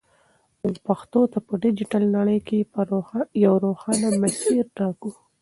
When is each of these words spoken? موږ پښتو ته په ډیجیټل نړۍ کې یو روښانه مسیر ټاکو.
موږ 0.61 0.75
پښتو 0.87 1.21
ته 1.31 1.39
په 1.47 1.53
ډیجیټل 1.63 2.03
نړۍ 2.17 2.39
کې 2.47 2.55
یو 3.45 3.53
روښانه 3.65 4.07
مسیر 4.21 4.63
ټاکو. 4.77 5.09